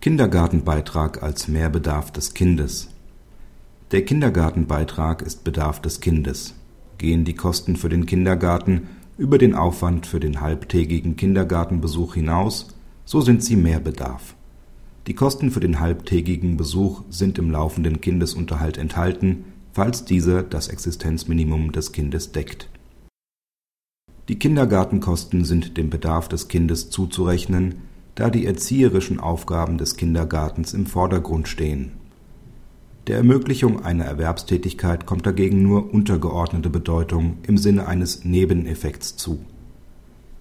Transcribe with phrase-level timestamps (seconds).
[0.00, 2.88] Kindergartenbeitrag als Mehrbedarf des Kindes
[3.92, 6.54] Der Kindergartenbeitrag ist Bedarf des Kindes.
[6.96, 12.68] Gehen die Kosten für den Kindergarten über den Aufwand für den halbtägigen Kindergartenbesuch hinaus,
[13.04, 14.36] so sind sie Mehrbedarf.
[15.06, 19.44] Die Kosten für den halbtägigen Besuch sind im laufenden Kindesunterhalt enthalten,
[19.74, 22.70] falls dieser das Existenzminimum des Kindes deckt.
[24.30, 27.89] Die Kindergartenkosten sind dem Bedarf des Kindes zuzurechnen
[28.20, 31.92] da die erzieherischen Aufgaben des Kindergartens im Vordergrund stehen.
[33.06, 39.38] Der Ermöglichung einer Erwerbstätigkeit kommt dagegen nur untergeordnete Bedeutung im Sinne eines Nebeneffekts zu.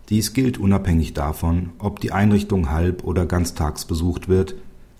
[0.09, 4.55] Dies gilt unabhängig davon, ob die Einrichtung halb oder ganztags besucht wird,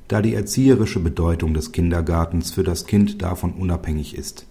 [0.08, 4.46] da die erzieherische Bedeutung des Kindergartens für das Kind davon unabhängig ist.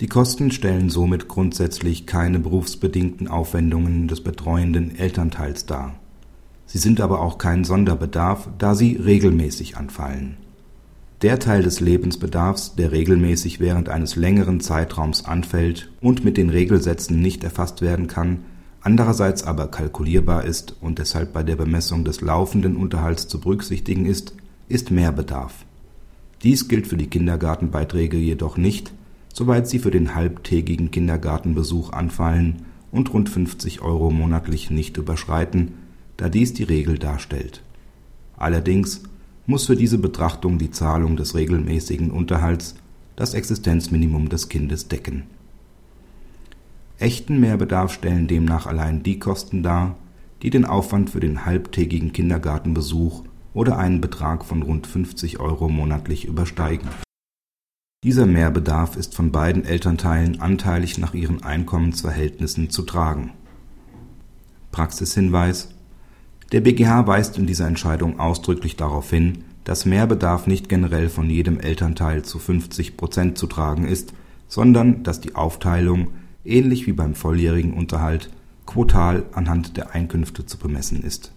[0.00, 5.94] Die Kosten stellen somit grundsätzlich keine berufsbedingten Aufwendungen des betreuenden Elternteils dar
[6.68, 10.36] Sie sind aber auch kein Sonderbedarf, da sie regelmäßig anfallen.
[11.22, 17.20] Der Teil des Lebensbedarfs, der regelmäßig während eines längeren Zeitraums anfällt und mit den Regelsätzen
[17.22, 18.40] nicht erfasst werden kann,
[18.82, 24.34] andererseits aber kalkulierbar ist und deshalb bei der Bemessung des laufenden Unterhalts zu berücksichtigen ist,
[24.68, 25.64] ist Mehrbedarf.
[26.42, 28.92] Dies gilt für die Kindergartenbeiträge jedoch nicht,
[29.32, 35.72] soweit sie für den halbtägigen Kindergartenbesuch anfallen und rund 50 Euro monatlich nicht überschreiten
[36.18, 37.62] da dies die Regel darstellt.
[38.36, 39.02] Allerdings
[39.46, 42.74] muss für diese Betrachtung die Zahlung des regelmäßigen Unterhalts
[43.16, 45.24] das Existenzminimum des Kindes decken.
[46.98, 49.96] Echten Mehrbedarf stellen demnach allein die Kosten dar,
[50.42, 56.26] die den Aufwand für den halbtägigen Kindergartenbesuch oder einen Betrag von rund 50 Euro monatlich
[56.26, 56.88] übersteigen.
[58.04, 63.32] Dieser Mehrbedarf ist von beiden Elternteilen anteilig nach ihren Einkommensverhältnissen zu tragen.
[64.70, 65.74] Praxishinweis
[66.52, 71.60] der BGH weist in dieser Entscheidung ausdrücklich darauf hin, dass Mehrbedarf nicht generell von jedem
[71.60, 74.14] Elternteil zu 50 Prozent zu tragen ist,
[74.48, 76.08] sondern dass die Aufteilung,
[76.44, 78.30] ähnlich wie beim volljährigen Unterhalt,
[78.64, 81.32] quotal anhand der Einkünfte zu bemessen ist